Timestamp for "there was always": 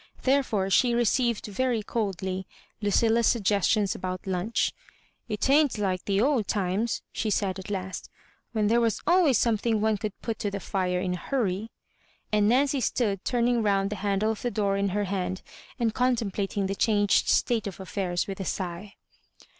8.65-9.37